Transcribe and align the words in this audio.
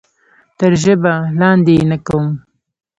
تر 0.57 0.71
ژبه 0.83 1.13
لاندې 1.39 1.71
یې 1.77 1.83
نه 1.91 1.97
کوم. 2.07 2.27